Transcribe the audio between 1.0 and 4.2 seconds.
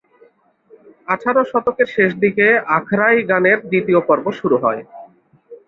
আঠারো শতকের শেষ দিকে আখড়াই গানের দ্বিতীয়